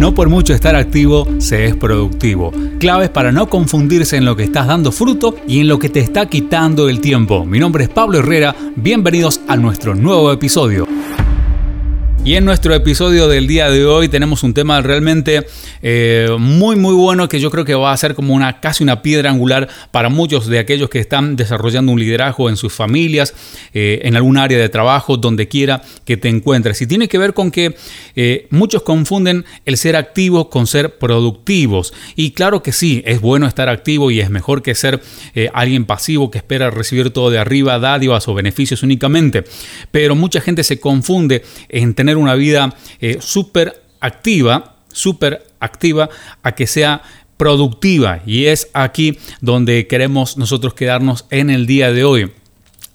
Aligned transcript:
No 0.00 0.14
por 0.14 0.30
mucho 0.30 0.54
estar 0.54 0.74
activo 0.76 1.28
se 1.36 1.66
es 1.66 1.76
productivo. 1.76 2.54
Claves 2.78 3.10
para 3.10 3.32
no 3.32 3.50
confundirse 3.50 4.16
en 4.16 4.24
lo 4.24 4.34
que 4.34 4.44
estás 4.44 4.66
dando 4.66 4.92
fruto 4.92 5.36
y 5.46 5.60
en 5.60 5.68
lo 5.68 5.78
que 5.78 5.90
te 5.90 6.00
está 6.00 6.24
quitando 6.24 6.88
el 6.88 7.02
tiempo. 7.02 7.44
Mi 7.44 7.58
nombre 7.58 7.84
es 7.84 7.90
Pablo 7.90 8.20
Herrera, 8.20 8.56
bienvenidos 8.76 9.42
a 9.46 9.58
nuestro 9.58 9.94
nuevo 9.94 10.32
episodio. 10.32 10.88
Y 12.30 12.36
en 12.36 12.44
nuestro 12.44 12.72
episodio 12.76 13.26
del 13.26 13.48
día 13.48 13.68
de 13.70 13.84
hoy 13.84 14.06
tenemos 14.06 14.44
un 14.44 14.54
tema 14.54 14.80
realmente 14.82 15.48
eh, 15.82 16.28
muy 16.38 16.76
muy 16.76 16.94
bueno 16.94 17.28
que 17.28 17.40
yo 17.40 17.50
creo 17.50 17.64
que 17.64 17.74
va 17.74 17.90
a 17.90 17.96
ser 17.96 18.14
como 18.14 18.34
una 18.34 18.60
casi 18.60 18.84
una 18.84 19.02
piedra 19.02 19.30
angular 19.30 19.68
para 19.90 20.10
muchos 20.10 20.46
de 20.46 20.60
aquellos 20.60 20.88
que 20.90 21.00
están 21.00 21.34
desarrollando 21.34 21.90
un 21.90 21.98
liderazgo 21.98 22.48
en 22.48 22.56
sus 22.56 22.72
familias, 22.72 23.34
eh, 23.74 24.02
en 24.04 24.14
algún 24.14 24.38
área 24.38 24.58
de 24.58 24.68
trabajo, 24.68 25.16
donde 25.16 25.48
quiera 25.48 25.82
que 26.04 26.16
te 26.16 26.28
encuentres. 26.28 26.80
Y 26.80 26.86
tiene 26.86 27.08
que 27.08 27.18
ver 27.18 27.34
con 27.34 27.50
que 27.50 27.74
eh, 28.14 28.46
muchos 28.50 28.84
confunden 28.84 29.44
el 29.64 29.76
ser 29.76 29.96
activos 29.96 30.46
con 30.50 30.68
ser 30.68 30.98
productivos. 30.98 31.92
Y 32.14 32.30
claro 32.30 32.62
que 32.62 32.70
sí, 32.70 33.02
es 33.06 33.20
bueno 33.20 33.48
estar 33.48 33.68
activo 33.68 34.12
y 34.12 34.20
es 34.20 34.30
mejor 34.30 34.62
que 34.62 34.76
ser 34.76 35.02
alguien 35.52 35.84
pasivo 35.84 36.30
que 36.30 36.38
espera 36.38 36.70
recibir 36.70 37.10
todo 37.10 37.30
de 37.30 37.40
arriba, 37.40 37.80
dádivas 37.80 38.28
o 38.28 38.34
beneficios 38.34 38.84
únicamente. 38.84 39.42
Pero 39.90 40.14
mucha 40.14 40.40
gente 40.40 40.62
se 40.62 40.78
confunde 40.78 41.42
en 41.68 41.94
tener 41.94 42.19
una 42.20 42.34
vida 42.34 42.74
eh, 43.00 43.18
súper 43.20 43.82
activa, 44.00 44.76
súper 44.92 45.46
activa, 45.60 46.08
a 46.42 46.52
que 46.52 46.66
sea 46.66 47.02
productiva. 47.36 48.20
Y 48.26 48.46
es 48.46 48.68
aquí 48.74 49.18
donde 49.40 49.86
queremos 49.86 50.36
nosotros 50.36 50.74
quedarnos 50.74 51.24
en 51.30 51.50
el 51.50 51.66
día 51.66 51.92
de 51.92 52.04
hoy. 52.04 52.32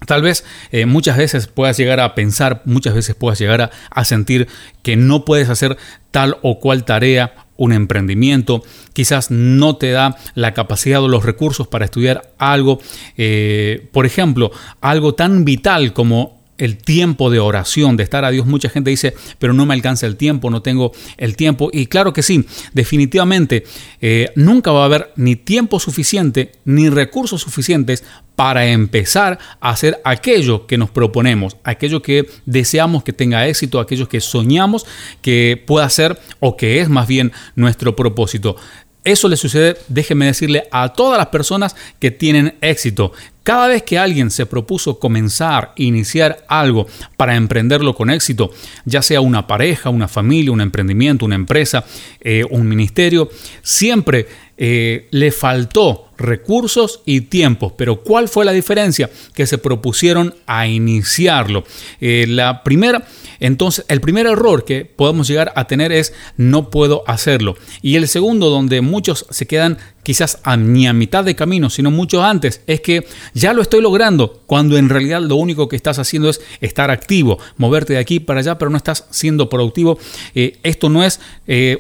Tal 0.06 0.22
vez 0.22 0.46
eh, 0.72 0.86
muchas 0.86 1.18
veces 1.18 1.48
puedas 1.48 1.78
llegar 1.78 2.00
a 2.00 2.16
pensar, 2.16 2.62
muchas 2.66 2.94
veces 2.94 3.16
puedas 3.16 3.40
llegar 3.40 3.72
a, 3.90 4.06
sentir 4.06 4.48
que 4.84 4.96
no 4.96 5.26
puedes 5.26 5.50
hacer 5.50 5.78
tal 6.12 6.38
o 6.42 6.60
cual 6.60 6.86
tarea, 6.86 7.34
un 7.58 7.72
emprendimiento, 7.72 8.64
quizás 8.94 9.32
no 9.32 9.78
te 9.78 9.92
da 9.92 10.18
la 10.36 10.54
capacidad 10.54 11.02
o 11.02 11.08
los 11.08 11.24
recursos 11.24 11.68
para 11.68 11.86
estudiar 11.86 12.34
algo, 12.38 12.80
eh, 13.18 13.88
por 13.94 14.06
ejemplo, 14.06 14.52
algo 14.82 15.16
tan 15.16 15.46
vital 15.46 15.94
como 15.94 16.35
el 16.58 16.78
tiempo 16.78 17.30
de 17.30 17.40
oración, 17.40 17.98
de 17.98 18.04
estar 18.04 18.26
a 18.26 18.32
Dios. 18.32 18.46
Mucha 18.46 18.70
gente 18.70 18.90
dice, 18.90 19.14
pero 19.40 19.54
no 19.54 19.66
me 19.66 19.74
alcanza 19.74 20.06
el 20.08 20.16
tiempo, 20.16 20.50
no 20.50 20.62
tengo 20.62 20.92
el 21.18 21.36
tiempo. 21.36 21.70
Y 21.72 21.88
claro 21.88 22.14
que 22.14 22.24
sí, 22.24 22.46
definitivamente 22.74 23.64
eh, 24.02 24.32
nunca 24.36 24.72
va 24.72 24.84
a 24.84 24.86
haber 24.86 25.12
ni 25.16 25.36
tiempo 25.36 25.80
suficiente 25.80 26.52
ni 26.66 26.90
recursos 26.90 27.42
suficientes 27.42 28.04
para 28.36 28.68
empezar 28.68 29.40
a 29.62 29.70
hacer 29.70 30.02
aquello 30.04 30.68
que 30.68 30.78
nos 30.78 30.90
proponemos, 30.90 31.56
aquello 31.64 32.02
que 32.02 32.28
deseamos 32.46 33.04
que 33.04 33.14
tenga 33.14 33.48
éxito, 33.48 33.80
aquello 33.80 34.10
que 34.10 34.20
soñamos 34.20 34.86
que 35.22 35.64
pueda 35.66 35.90
ser 35.90 36.20
o 36.40 36.58
que 36.58 36.82
es 36.82 36.90
más 36.90 37.08
bien 37.08 37.32
nuestro 37.56 37.96
propósito. 37.96 38.58
Eso 39.06 39.30
le 39.30 39.38
sucede, 39.38 39.78
déjeme 39.88 40.26
decirle, 40.26 40.68
a 40.72 40.92
todas 40.92 41.20
las 41.20 41.28
personas 41.28 41.76
que 42.00 42.10
tienen 42.10 42.56
éxito. 42.60 43.12
Cada 43.44 43.68
vez 43.68 43.84
que 43.84 44.00
alguien 44.00 44.32
se 44.32 44.48
propuso 44.48 44.98
comenzar, 44.98 45.74
iniciar 45.76 46.44
algo 46.48 46.88
para 47.16 47.36
emprenderlo 47.36 47.94
con 47.94 48.10
éxito, 48.10 48.50
ya 48.86 49.04
sea 49.04 49.22
una 49.22 49.46
pareja, 49.46 49.92
una 49.92 50.08
familia, 50.08 50.52
un 50.52 50.62
emprendimiento, 50.62 51.24
una 51.24 51.36
empresa, 51.36 51.86
eh, 52.20 52.44
un 52.50 52.68
ministerio, 52.68 53.30
siempre 53.62 54.28
eh, 54.58 55.08
le 55.12 55.32
faltó 55.32 56.10
recursos 56.18 57.02
y 57.06 57.22
tiempos. 57.22 57.74
Pero 57.78 58.02
¿cuál 58.02 58.28
fue 58.28 58.46
la 58.46 58.52
diferencia? 58.52 59.10
Que 59.34 59.48
se 59.48 59.58
propusieron 59.58 60.36
a 60.46 60.68
iniciarlo. 60.68 61.64
Eh, 62.02 62.26
la 62.28 62.64
primera, 62.64 63.06
entonces, 63.40 63.86
el 63.88 64.02
primer 64.02 64.26
error 64.28 64.66
que 64.66 64.86
podemos 64.86 65.28
llegar 65.28 65.52
a 65.56 65.68
tener 65.68 65.92
es 65.92 66.14
no 66.38 66.70
puedo 66.70 67.04
hacerlo. 67.08 67.56
Y 67.82 67.96
el 67.96 68.08
segundo, 68.08 68.50
donde 68.50 68.82
muchos 68.82 69.26
se 69.30 69.46
quedan 69.46 69.78
quizás 70.04 70.40
a, 70.44 70.56
ni 70.56 70.86
a 70.86 70.94
mitad 70.94 71.24
de 71.24 71.36
camino, 71.36 71.72
sino 71.72 71.90
mucho 71.90 72.24
antes, 72.24 72.62
es 72.68 72.80
que 72.80 73.08
ya 73.34 73.54
lo 73.54 73.64
estoy 73.64 73.82
logrando, 73.82 74.44
cuando 74.46 74.78
en 74.78 74.88
realidad 74.88 75.20
lo 75.22 75.36
único 75.36 75.68
que 75.68 75.76
estás 75.76 75.98
haciendo 75.98 76.30
es 76.30 76.42
estar 76.62 76.92
activo, 76.92 77.40
moverte 77.58 77.94
de 77.94 78.00
aquí 78.00 78.20
para 78.20 78.42
allá, 78.42 78.60
pero 78.60 78.70
no 78.70 78.78
estás 78.78 79.08
siendo 79.10 79.50
productivo. 79.50 79.98
Eh, 80.36 80.60
esto 80.62 80.90
no 80.90 81.04
es 81.04 81.20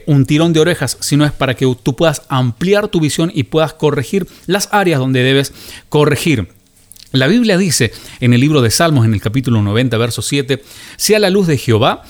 un 0.07 0.25
tirón 0.25 0.53
de 0.53 0.59
orejas, 0.59 0.97
sino 1.01 1.23
es 1.23 1.31
para 1.31 1.53
que 1.55 1.71
tú 1.83 1.95
puedas 1.95 2.23
ampliar 2.27 2.87
tu 2.87 2.99
visión 2.99 3.31
y 3.33 3.43
puedas 3.43 3.73
corregir 3.73 4.24
las 4.45 4.69
áreas 4.71 4.99
donde 4.99 5.23
debes 5.23 5.53
corregir. 5.89 6.49
La 7.11 7.27
Biblia 7.27 7.57
dice 7.57 7.93
en 8.19 8.33
el 8.33 8.41
libro 8.41 8.61
de 8.61 8.71
Salmos, 8.71 9.05
en 9.05 9.13
el 9.13 9.21
capítulo 9.21 9.61
90, 9.61 9.97
verso 9.97 10.21
7, 10.21 10.63
sea 10.97 11.19
la 11.19 11.29
luz 11.29 11.47
de 11.47 11.57
Jehová, 11.57 12.03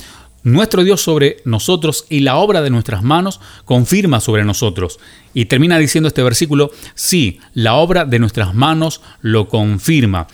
nuestro 0.45 0.83
Dios 0.83 1.01
sobre 1.01 1.37
nosotros 1.43 2.05
y 2.07 2.19
la 2.19 2.37
obra 2.37 2.61
de 2.61 2.69
nuestras 2.69 3.03
manos 3.03 3.41
confirma 3.65 4.19
sobre 4.19 4.43
nosotros. 4.43 4.99
Y 5.33 5.45
termina 5.45 5.77
diciendo 5.77 6.07
este 6.07 6.23
versículo, 6.23 6.71
sí, 6.93 7.39
la 7.53 7.75
obra 7.75 8.05
de 8.05 8.19
nuestras 8.19 8.53
manos 8.53 9.01
lo 9.21 9.49
confirma. 9.49 10.27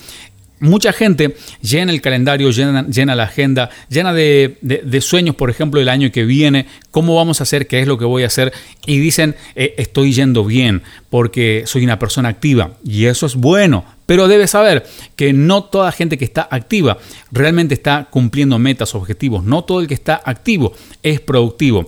Mucha 0.61 0.93
gente 0.93 1.35
llena 1.63 1.91
el 1.91 2.01
calendario, 2.01 2.51
llena, 2.51 3.15
la 3.15 3.23
agenda, 3.23 3.71
llena 3.89 4.13
de, 4.13 4.99
sueños, 5.01 5.35
por 5.35 5.49
ejemplo, 5.49 5.81
el 5.81 5.89
año 5.89 6.11
que 6.11 6.23
viene, 6.23 6.67
cómo 6.91 7.15
vamos 7.15 7.39
a 7.39 7.43
hacer, 7.43 7.65
qué 7.65 7.79
es 7.79 7.87
lo 7.87 7.97
que 7.97 8.05
voy 8.05 8.21
a 8.21 8.27
hacer, 8.27 8.53
y 8.85 8.99
dicen, 8.99 9.35
eh, 9.55 9.73
estoy 9.79 10.13
yendo 10.13 10.45
bien 10.45 10.83
porque 11.09 11.63
soy 11.65 11.83
una 11.83 11.97
persona 11.97 12.29
activa, 12.29 12.73
y 12.85 13.05
eso 13.05 13.25
es 13.25 13.33
bueno, 13.33 13.85
pero 14.05 14.27
debes 14.27 14.51
saber 14.51 14.85
que 15.15 15.33
no 15.33 15.63
toda 15.63 15.91
gente 15.91 16.19
que 16.19 16.25
está 16.25 16.47
activa 16.51 16.99
realmente 17.31 17.73
está 17.73 18.07
cumpliendo 18.11 18.59
metas, 18.59 18.93
objetivos, 18.93 19.43
no 19.43 19.63
todo 19.63 19.81
el 19.81 19.87
que 19.87 19.95
está 19.95 20.21
activo 20.23 20.73
es 21.01 21.19
productivo. 21.21 21.87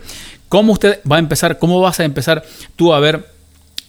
¿Cómo 0.50 0.73
usted 0.73 1.00
va 1.09 1.17
a 1.17 1.19
empezar, 1.19 1.59
cómo 1.59 1.79
vas 1.79 2.00
a 2.00 2.06
empezar 2.06 2.44
tú 2.75 2.91
a 2.91 3.00
ver 3.00 3.29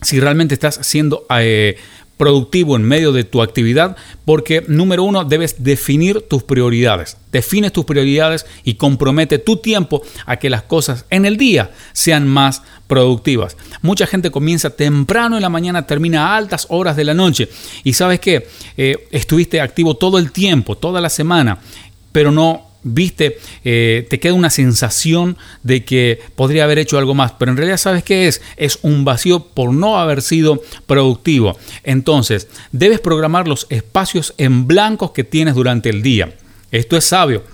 si 0.02 0.20
realmente 0.20 0.52
estás 0.52 0.78
siendo... 0.82 1.24
Eh, 1.38 1.78
productivo 2.16 2.76
en 2.76 2.82
medio 2.82 3.12
de 3.12 3.24
tu 3.24 3.42
actividad 3.42 3.96
porque 4.24 4.64
número 4.68 5.02
uno 5.04 5.24
debes 5.24 5.62
definir 5.62 6.22
tus 6.22 6.42
prioridades. 6.42 7.16
Define 7.32 7.70
tus 7.70 7.84
prioridades 7.84 8.46
y 8.62 8.74
compromete 8.74 9.38
tu 9.38 9.56
tiempo 9.56 10.02
a 10.26 10.36
que 10.36 10.50
las 10.50 10.62
cosas 10.62 11.04
en 11.10 11.26
el 11.26 11.36
día 11.36 11.72
sean 11.92 12.28
más 12.28 12.62
productivas. 12.86 13.56
Mucha 13.82 14.06
gente 14.06 14.30
comienza 14.30 14.70
temprano 14.70 15.36
en 15.36 15.42
la 15.42 15.48
mañana, 15.48 15.86
termina 15.86 16.28
a 16.28 16.36
altas 16.36 16.66
horas 16.70 16.96
de 16.96 17.04
la 17.04 17.14
noche 17.14 17.48
y 17.82 17.94
sabes 17.94 18.20
que 18.20 18.46
eh, 18.76 19.08
estuviste 19.10 19.60
activo 19.60 19.96
todo 19.96 20.18
el 20.18 20.30
tiempo, 20.30 20.76
toda 20.76 21.00
la 21.00 21.10
semana, 21.10 21.58
pero 22.12 22.30
no 22.30 22.73
viste, 22.84 23.38
eh, 23.64 24.06
te 24.08 24.20
queda 24.20 24.34
una 24.34 24.50
sensación 24.50 25.36
de 25.62 25.84
que 25.84 26.20
podría 26.36 26.64
haber 26.64 26.78
hecho 26.78 26.98
algo 26.98 27.14
más, 27.14 27.32
pero 27.32 27.50
en 27.50 27.56
realidad 27.56 27.78
sabes 27.78 28.04
qué 28.04 28.28
es, 28.28 28.40
es 28.56 28.78
un 28.82 29.04
vacío 29.04 29.40
por 29.40 29.72
no 29.72 29.98
haber 29.98 30.22
sido 30.22 30.62
productivo. 30.86 31.58
Entonces, 31.82 32.48
debes 32.70 33.00
programar 33.00 33.48
los 33.48 33.66
espacios 33.70 34.34
en 34.38 34.66
blancos 34.66 35.10
que 35.10 35.24
tienes 35.24 35.54
durante 35.54 35.90
el 35.90 36.02
día. 36.02 36.34
Esto 36.70 36.96
es 36.96 37.04
sabio. 37.04 37.53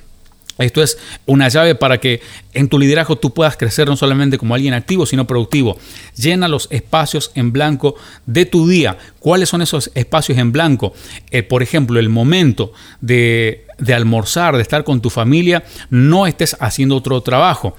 Esto 0.61 0.83
es 0.83 0.99
una 1.27 1.49
llave 1.49 1.75
para 1.75 1.99
que 1.99 2.21
en 2.53 2.69
tu 2.69 2.79
liderazgo 2.79 3.17
tú 3.17 3.33
puedas 3.33 3.57
crecer 3.57 3.89
no 3.89 3.97
solamente 3.97 4.39
como 4.39 4.55
alguien 4.55 4.75
activo, 4.75 5.07
sino 5.07 5.27
productivo. 5.27 5.79
Llena 6.17 6.49
los 6.49 6.69
espacios 6.71 7.33
en 7.35 7.53
blanco 7.53 7.95
de 8.27 8.47
tu 8.47 8.69
día. 8.69 8.99
¿Cuáles 9.19 9.49
son 9.49 9.63
esos 9.63 9.91
espacios 9.95 10.39
en 10.39 10.53
blanco? 10.53 10.93
Eh, 11.31 11.43
por 11.43 11.63
ejemplo, 11.63 11.99
el 11.99 12.09
momento 12.09 12.73
de, 13.01 13.67
de 13.79 13.95
almorzar, 13.95 14.57
de 14.57 14.63
estar 14.63 14.85
con 14.85 15.01
tu 15.01 15.11
familia, 15.11 15.65
no 15.89 16.27
estés 16.27 16.57
haciendo 16.61 16.97
otro 16.97 17.21
trabajo. 17.23 17.77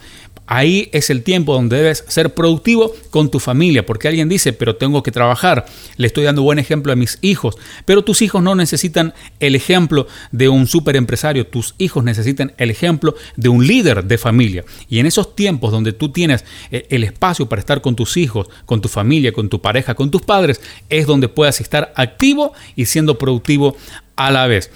Ahí 0.53 0.89
es 0.91 1.09
el 1.09 1.23
tiempo 1.23 1.53
donde 1.53 1.77
debes 1.77 2.03
ser 2.09 2.33
productivo 2.33 2.93
con 3.09 3.31
tu 3.31 3.39
familia, 3.39 3.85
porque 3.85 4.09
alguien 4.09 4.27
dice, 4.27 4.51
pero 4.51 4.75
tengo 4.75 5.01
que 5.01 5.09
trabajar, 5.09 5.65
le 5.95 6.07
estoy 6.07 6.25
dando 6.25 6.43
buen 6.43 6.59
ejemplo 6.59 6.91
a 6.91 6.97
mis 6.97 7.19
hijos, 7.21 7.55
pero 7.85 8.03
tus 8.03 8.21
hijos 8.21 8.43
no 8.43 8.53
necesitan 8.53 9.13
el 9.39 9.55
ejemplo 9.55 10.07
de 10.33 10.49
un 10.49 10.67
super 10.67 10.97
empresario, 10.97 11.47
tus 11.47 11.73
hijos 11.77 12.03
necesitan 12.03 12.51
el 12.57 12.69
ejemplo 12.69 13.15
de 13.37 13.47
un 13.47 13.65
líder 13.65 14.03
de 14.03 14.17
familia. 14.17 14.65
Y 14.89 14.99
en 14.99 15.05
esos 15.05 15.37
tiempos 15.37 15.71
donde 15.71 15.93
tú 15.93 16.09
tienes 16.09 16.43
eh, 16.69 16.85
el 16.89 17.05
espacio 17.05 17.47
para 17.47 17.61
estar 17.61 17.79
con 17.79 17.95
tus 17.95 18.17
hijos, 18.17 18.49
con 18.65 18.81
tu 18.81 18.89
familia, 18.89 19.31
con 19.31 19.47
tu 19.47 19.61
pareja, 19.61 19.95
con 19.95 20.11
tus 20.11 20.23
padres, 20.23 20.59
es 20.89 21.07
donde 21.07 21.29
puedas 21.29 21.61
estar 21.61 21.93
activo 21.95 22.51
y 22.75 22.87
siendo 22.87 23.17
productivo 23.17 23.77
a 24.17 24.31
la 24.31 24.47
vez. 24.47 24.69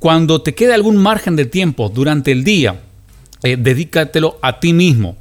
Cuando 0.00 0.42
te 0.42 0.56
quede 0.56 0.74
algún 0.74 0.96
margen 0.96 1.36
de 1.36 1.44
tiempo 1.44 1.90
durante 1.90 2.32
el 2.32 2.42
día, 2.42 2.80
eh, 3.42 3.56
dedícatelo 3.58 4.38
a 4.42 4.60
ti 4.60 4.72
mismo. 4.72 5.16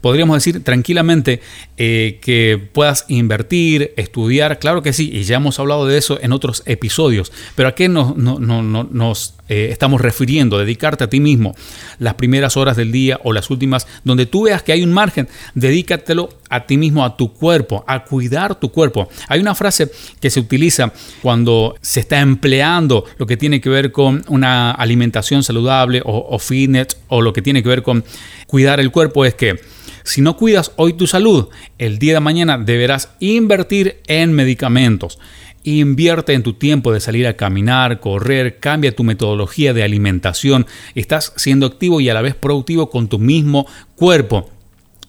Podríamos 0.00 0.36
decir 0.36 0.62
tranquilamente 0.62 1.40
eh, 1.78 2.18
que 2.20 2.60
puedas 2.72 3.06
invertir, 3.08 3.94
estudiar, 3.96 4.58
claro 4.58 4.82
que 4.82 4.92
sí, 4.92 5.10
y 5.10 5.22
ya 5.22 5.36
hemos 5.36 5.58
hablado 5.58 5.86
de 5.86 5.96
eso 5.96 6.18
en 6.20 6.32
otros 6.32 6.62
episodios, 6.66 7.32
pero 7.54 7.70
¿a 7.70 7.74
qué 7.74 7.88
nos, 7.88 9.34
eh, 9.48 9.68
estamos 9.70 10.02
refiriendo, 10.02 10.58
dedicarte 10.58 11.04
a 11.04 11.08
ti 11.08 11.20
mismo 11.20 11.54
las 11.98 12.14
primeras 12.14 12.58
horas 12.58 12.76
del 12.76 12.92
día 12.92 13.18
o 13.24 13.32
las 13.32 13.48
últimas, 13.48 13.86
donde 14.04 14.26
tú 14.26 14.42
veas 14.42 14.62
que 14.62 14.72
hay 14.72 14.82
un 14.82 14.92
margen, 14.92 15.26
dedícatelo 15.54 16.28
a 16.54 16.66
ti 16.66 16.76
mismo, 16.76 17.04
a 17.04 17.16
tu 17.16 17.32
cuerpo, 17.32 17.84
a 17.86 18.04
cuidar 18.04 18.54
tu 18.54 18.70
cuerpo. 18.70 19.08
Hay 19.28 19.40
una 19.40 19.54
frase 19.54 19.90
que 20.20 20.30
se 20.30 20.40
utiliza 20.40 20.92
cuando 21.20 21.74
se 21.80 22.00
está 22.00 22.20
empleando 22.20 23.04
lo 23.18 23.26
que 23.26 23.36
tiene 23.36 23.60
que 23.60 23.68
ver 23.68 23.90
con 23.90 24.24
una 24.28 24.70
alimentación 24.70 25.42
saludable 25.42 26.00
o, 26.04 26.38
fitness 26.38 26.96
o 27.08 27.22
lo 27.22 27.32
que 27.32 27.42
tiene 27.42 27.62
que 27.62 27.68
ver 27.68 27.82
con 27.82 28.04
cuidar 28.46 28.78
el 28.78 28.90
cuerpo, 28.90 29.24
es 29.24 29.34
que 29.34 29.60
si 30.04 30.20
no 30.20 30.36
cuidas 30.36 30.72
hoy 30.76 30.92
tu 30.92 31.06
salud, 31.06 31.48
el 31.78 31.98
día 31.98 32.14
de 32.14 32.20
mañana 32.20 32.58
deberás 32.58 33.10
invertir 33.20 34.00
en 34.06 34.32
medicamentos. 34.32 35.18
Invierte 35.64 36.34
en 36.34 36.42
tu 36.42 36.52
tiempo 36.52 36.92
de 36.92 37.00
salir 37.00 37.26
a 37.26 37.36
caminar, 37.38 37.98
correr, 37.98 38.60
cambia 38.60 38.94
tu 38.94 39.02
metodología 39.02 39.72
de 39.72 39.82
alimentación. 39.82 40.66
Estás 40.94 41.32
siendo 41.36 41.64
activo 41.64 42.02
y 42.02 42.10
a 42.10 42.14
la 42.14 42.20
vez 42.20 42.34
productivo 42.34 42.90
con 42.90 43.08
tu 43.08 43.18
mismo 43.18 43.66
cuerpo. 43.96 44.50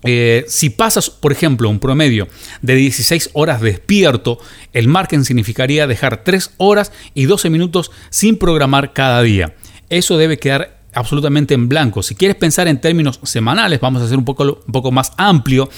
Eh, 0.06 0.46
si 0.48 0.70
pasas, 0.70 1.10
por 1.10 1.32
ejemplo, 1.32 1.70
un 1.70 1.80
promedio 1.80 2.28
de 2.62 2.76
16 2.76 3.32
horas 3.34 3.62
despierto, 3.62 4.40
el 4.72 4.88
margen 4.88 5.26
significaría 5.26 5.88
dejar 5.88 6.24
3 6.24 6.52
horas 6.58 6.92
y 7.14 7.26
12 7.26 7.50
minutos 7.50 7.92
sin 8.10 8.38
programar 8.38 8.94
cada 8.94 9.22
día. 9.24 9.56
Eso 9.90 10.18
debe 10.18 10.38
quedar 10.38 10.80
absolutamente 10.94 11.54
en 11.54 11.68
blanco. 11.68 12.04
Si 12.04 12.16
quieres 12.16 12.38
pensar 12.38 12.68
en 12.68 12.80
términos 12.80 13.20
semanales, 13.24 13.80
vamos 13.80 14.02
a 14.02 14.06
hacer 14.06 14.18
un 14.18 14.26
poco, 14.26 14.44
un 14.66 14.72
poco 14.72 14.92
más 14.92 15.12
amplio, 15.18 15.70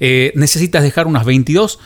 eh, 0.00 0.32
necesitas 0.34 0.82
dejar 0.82 1.06
unas 1.06 1.24
22, 1.24 1.78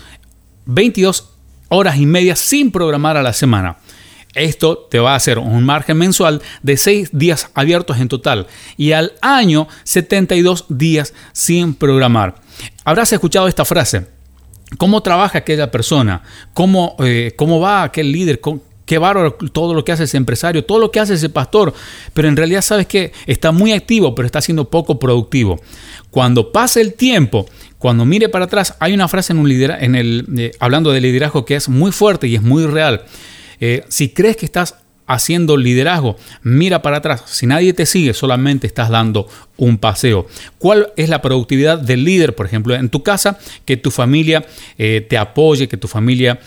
22 0.66 1.30
horas 1.68 1.96
y 1.96 2.06
media 2.06 2.36
sin 2.36 2.70
programar 2.70 3.16
a 3.16 3.22
la 3.22 3.32
semana. 3.32 3.78
Esto 4.36 4.86
te 4.90 4.98
va 4.98 5.12
a 5.12 5.16
hacer 5.16 5.38
un 5.38 5.64
margen 5.64 5.96
mensual 5.96 6.42
de 6.62 6.76
6 6.76 7.10
días 7.12 7.50
abiertos 7.54 7.98
en 7.98 8.08
total 8.08 8.46
y 8.76 8.92
al 8.92 9.14
año 9.22 9.66
72 9.84 10.66
días 10.68 11.14
sin 11.32 11.74
programar. 11.74 12.36
Habrás 12.84 13.12
escuchado 13.12 13.48
esta 13.48 13.64
frase. 13.64 14.06
¿Cómo 14.78 15.02
trabaja 15.02 15.38
aquella 15.38 15.70
persona? 15.70 16.22
¿Cómo, 16.52 16.96
eh, 16.98 17.32
cómo 17.36 17.60
va 17.60 17.82
aquel 17.82 18.12
líder? 18.12 18.40
Qué 18.84 18.98
bárbaro 18.98 19.34
todo 19.34 19.74
lo 19.74 19.84
que 19.84 19.92
hace 19.92 20.04
ese 20.04 20.16
empresario, 20.16 20.64
todo 20.64 20.80
lo 20.80 20.90
que 20.90 21.00
hace 21.00 21.14
ese 21.14 21.28
pastor. 21.28 21.72
Pero 22.12 22.28
en 22.28 22.36
realidad 22.36 22.62
sabes 22.62 22.86
que 22.86 23.12
está 23.26 23.52
muy 23.52 23.72
activo, 23.72 24.14
pero 24.14 24.26
está 24.26 24.40
siendo 24.40 24.68
poco 24.68 24.98
productivo. 24.98 25.60
Cuando 26.10 26.52
pasa 26.52 26.80
el 26.80 26.94
tiempo 26.94 27.46
cuando 27.78 28.04
mire 28.04 28.28
para 28.28 28.46
atrás, 28.46 28.74
hay 28.80 28.94
una 28.94 29.06
frase 29.06 29.32
en 29.32 29.38
un 29.38 29.48
lidera 29.48 29.78
en 29.78 29.94
el, 29.94 30.26
eh, 30.38 30.50
hablando 30.60 30.92
de 30.92 31.00
liderazgo 31.00 31.44
que 31.44 31.56
es 31.56 31.68
muy 31.68 31.92
fuerte 31.92 32.26
y 32.26 32.34
es 32.34 32.42
muy 32.42 32.66
real. 32.66 33.04
Eh, 33.60 33.84
si 33.88 34.10
crees 34.10 34.36
que 34.36 34.46
estás 34.46 34.76
haciendo 35.06 35.56
liderazgo, 35.56 36.16
mira 36.42 36.82
para 36.82 36.98
atrás. 36.98 37.22
Si 37.26 37.46
nadie 37.46 37.72
te 37.72 37.86
sigue, 37.86 38.12
solamente 38.12 38.66
estás 38.66 38.90
dando 38.90 39.28
un 39.56 39.78
paseo. 39.78 40.26
¿Cuál 40.58 40.92
es 40.96 41.08
la 41.08 41.22
productividad 41.22 41.78
del 41.78 42.04
líder, 42.04 42.34
por 42.34 42.46
ejemplo, 42.46 42.74
en 42.74 42.88
tu 42.88 43.02
casa? 43.02 43.38
Que 43.64 43.76
tu 43.76 43.90
familia 43.90 44.44
eh, 44.78 45.06
te 45.08 45.16
apoye, 45.16 45.68
que 45.68 45.76
tu 45.76 45.88
familia 45.88 46.40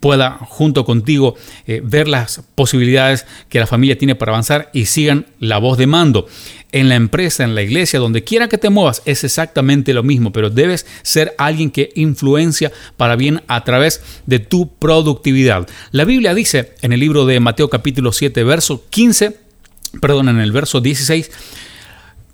pueda 0.00 0.38
junto 0.40 0.84
contigo 0.84 1.34
ver 1.82 2.08
las 2.08 2.42
posibilidades 2.54 3.26
que 3.48 3.60
la 3.60 3.66
familia 3.66 3.98
tiene 3.98 4.14
para 4.14 4.32
avanzar 4.32 4.70
y 4.72 4.86
sigan 4.86 5.26
la 5.40 5.58
voz 5.58 5.78
de 5.78 5.86
mando 5.86 6.26
en 6.72 6.88
la 6.88 6.94
empresa, 6.94 7.44
en 7.44 7.54
la 7.54 7.62
iglesia, 7.62 7.98
donde 7.98 8.24
quiera 8.24 8.48
que 8.48 8.58
te 8.58 8.70
muevas, 8.70 9.00
es 9.04 9.24
exactamente 9.24 9.94
lo 9.94 10.02
mismo, 10.02 10.32
pero 10.32 10.50
debes 10.50 10.86
ser 11.02 11.34
alguien 11.38 11.70
que 11.70 11.90
influencia 11.94 12.72
para 12.96 13.16
bien 13.16 13.42
a 13.46 13.64
través 13.64 14.02
de 14.26 14.40
tu 14.40 14.74
productividad. 14.76 15.68
La 15.92 16.04
Biblia 16.04 16.34
dice 16.34 16.74
en 16.82 16.92
el 16.92 17.00
libro 17.00 17.24
de 17.24 17.40
Mateo 17.40 17.70
capítulo 17.70 18.12
7, 18.12 18.44
verso 18.44 18.84
15, 18.90 19.38
perdón, 20.00 20.28
en 20.28 20.40
el 20.40 20.52
verso 20.52 20.80
16, 20.80 21.30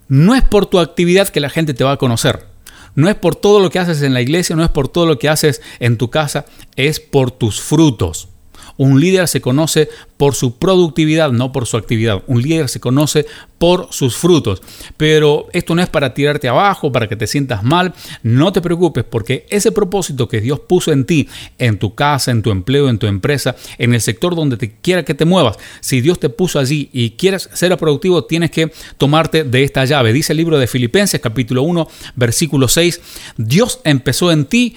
no 0.08 0.34
es 0.34 0.42
por 0.42 0.66
tu 0.66 0.80
actividad 0.80 1.28
que 1.28 1.40
la 1.40 1.50
gente 1.50 1.74
te 1.74 1.84
va 1.84 1.92
a 1.92 1.96
conocer. 1.98 2.51
No 2.94 3.08
es 3.08 3.14
por 3.14 3.34
todo 3.34 3.60
lo 3.60 3.70
que 3.70 3.78
haces 3.78 4.02
en 4.02 4.14
la 4.14 4.20
iglesia, 4.20 4.56
no 4.56 4.64
es 4.64 4.70
por 4.70 4.88
todo 4.88 5.06
lo 5.06 5.18
que 5.18 5.28
haces 5.28 5.62
en 5.80 5.96
tu 5.96 6.10
casa, 6.10 6.44
es 6.76 7.00
por 7.00 7.30
tus 7.30 7.60
frutos. 7.60 8.28
Un 8.76 9.00
líder 9.00 9.28
se 9.28 9.40
conoce 9.40 9.88
por 10.22 10.36
su 10.36 10.56
productividad, 10.56 11.32
no 11.32 11.50
por 11.50 11.66
su 11.66 11.76
actividad. 11.76 12.22
Un 12.28 12.42
líder 12.42 12.68
se 12.68 12.78
conoce 12.78 13.26
por 13.58 13.88
sus 13.90 14.14
frutos. 14.14 14.62
Pero 14.96 15.48
esto 15.52 15.74
no 15.74 15.82
es 15.82 15.88
para 15.88 16.14
tirarte 16.14 16.48
abajo, 16.48 16.92
para 16.92 17.08
que 17.08 17.16
te 17.16 17.26
sientas 17.26 17.64
mal. 17.64 17.92
No 18.22 18.52
te 18.52 18.60
preocupes 18.60 19.02
porque 19.02 19.46
ese 19.50 19.72
propósito 19.72 20.28
que 20.28 20.40
Dios 20.40 20.60
puso 20.60 20.92
en 20.92 21.06
ti, 21.06 21.28
en 21.58 21.76
tu 21.76 21.96
casa, 21.96 22.30
en 22.30 22.42
tu 22.42 22.52
empleo, 22.52 22.88
en 22.88 22.98
tu 22.98 23.08
empresa, 23.08 23.56
en 23.78 23.94
el 23.94 24.00
sector 24.00 24.36
donde 24.36 24.56
te 24.56 24.76
quiera 24.76 25.04
que 25.04 25.14
te 25.14 25.24
muevas, 25.24 25.56
si 25.80 26.00
Dios 26.00 26.20
te 26.20 26.28
puso 26.28 26.60
allí 26.60 26.88
y 26.92 27.10
quieres 27.10 27.50
ser 27.52 27.76
productivo, 27.76 28.22
tienes 28.22 28.52
que 28.52 28.72
tomarte 28.98 29.42
de 29.42 29.64
esta 29.64 29.84
llave. 29.86 30.12
Dice 30.12 30.34
el 30.34 30.36
libro 30.36 30.56
de 30.56 30.68
Filipenses 30.68 31.20
capítulo 31.20 31.64
1, 31.64 31.88
versículo 32.14 32.68
6, 32.68 33.00
Dios 33.38 33.80
empezó 33.82 34.30
en 34.30 34.44
ti 34.44 34.76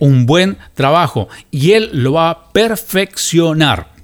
un 0.00 0.26
buen 0.26 0.58
trabajo 0.74 1.28
y 1.52 1.74
Él 1.74 1.90
lo 1.92 2.14
va 2.14 2.30
a 2.30 2.52
perfeccionar. 2.52 3.99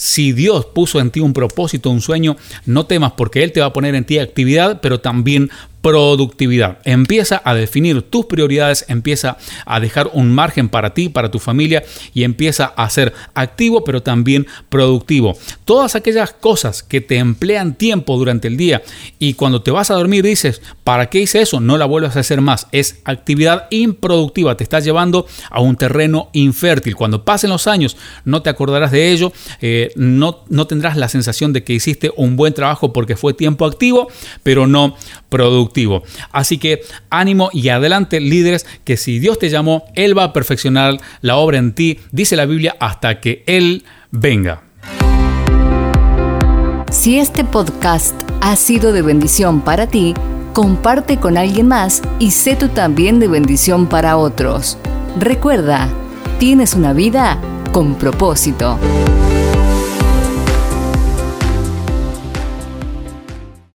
Si 0.00 0.32
Dios 0.32 0.64
puso 0.64 0.98
en 0.98 1.10
ti 1.10 1.20
un 1.20 1.34
propósito, 1.34 1.90
un 1.90 2.00
sueño, 2.00 2.38
no 2.64 2.86
temas 2.86 3.12
porque 3.18 3.42
Él 3.42 3.52
te 3.52 3.60
va 3.60 3.66
a 3.66 3.72
poner 3.74 3.94
en 3.94 4.06
ti 4.06 4.18
actividad, 4.18 4.80
pero 4.80 5.00
también 5.00 5.50
productividad. 5.82 6.78
Empieza 6.84 7.40
a 7.44 7.54
definir 7.54 8.02
tus 8.02 8.26
prioridades, 8.26 8.84
empieza 8.88 9.38
a 9.64 9.80
dejar 9.80 10.10
un 10.12 10.32
margen 10.34 10.68
para 10.68 10.94
ti, 10.94 11.08
para 11.08 11.30
tu 11.30 11.38
familia 11.38 11.82
y 12.12 12.24
empieza 12.24 12.66
a 12.66 12.88
ser 12.90 13.12
activo 13.34 13.84
pero 13.84 14.02
también 14.02 14.46
productivo. 14.68 15.36
Todas 15.64 15.96
aquellas 15.96 16.32
cosas 16.32 16.82
que 16.82 17.00
te 17.00 17.16
emplean 17.16 17.74
tiempo 17.74 18.16
durante 18.16 18.48
el 18.48 18.56
día 18.56 18.82
y 19.18 19.34
cuando 19.34 19.62
te 19.62 19.70
vas 19.70 19.90
a 19.90 19.94
dormir 19.94 20.24
dices, 20.24 20.60
¿para 20.84 21.06
qué 21.08 21.20
hice 21.20 21.40
eso? 21.40 21.60
No 21.60 21.78
la 21.78 21.86
vuelvas 21.86 22.16
a 22.16 22.20
hacer 22.20 22.40
más. 22.40 22.66
Es 22.72 23.00
actividad 23.04 23.66
improductiva, 23.70 24.56
te 24.56 24.64
estás 24.64 24.84
llevando 24.84 25.26
a 25.50 25.60
un 25.60 25.76
terreno 25.76 26.28
infértil. 26.32 26.96
Cuando 26.96 27.24
pasen 27.24 27.50
los 27.50 27.66
años 27.66 27.96
no 28.24 28.42
te 28.42 28.50
acordarás 28.50 28.90
de 28.92 29.12
ello, 29.12 29.32
eh, 29.60 29.92
no, 29.96 30.44
no 30.48 30.66
tendrás 30.66 30.96
la 30.96 31.08
sensación 31.08 31.52
de 31.52 31.64
que 31.64 31.72
hiciste 31.72 32.12
un 32.16 32.36
buen 32.36 32.52
trabajo 32.52 32.92
porque 32.92 33.16
fue 33.16 33.32
tiempo 33.32 33.64
activo, 33.64 34.08
pero 34.42 34.66
no 34.66 34.96
Así 36.32 36.58
que 36.58 36.80
ánimo 37.10 37.50
y 37.52 37.68
adelante 37.68 38.20
líderes, 38.20 38.66
que 38.84 38.96
si 38.96 39.18
Dios 39.18 39.38
te 39.38 39.50
llamó, 39.50 39.84
Él 39.94 40.16
va 40.16 40.24
a 40.24 40.32
perfeccionar 40.32 40.98
la 41.20 41.36
obra 41.36 41.58
en 41.58 41.72
ti, 41.72 41.98
dice 42.12 42.36
la 42.36 42.46
Biblia, 42.46 42.76
hasta 42.80 43.20
que 43.20 43.44
Él 43.46 43.84
venga. 44.10 44.62
Si 46.90 47.18
este 47.18 47.44
podcast 47.44 48.14
ha 48.40 48.56
sido 48.56 48.92
de 48.92 49.02
bendición 49.02 49.60
para 49.60 49.86
ti, 49.86 50.14
comparte 50.52 51.18
con 51.18 51.38
alguien 51.38 51.68
más 51.68 52.02
y 52.18 52.32
sé 52.32 52.56
tú 52.56 52.68
también 52.68 53.20
de 53.20 53.28
bendición 53.28 53.86
para 53.86 54.16
otros. 54.16 54.76
Recuerda, 55.18 55.88
tienes 56.38 56.74
una 56.74 56.92
vida 56.92 57.40
con 57.72 57.94
propósito. 57.94 58.78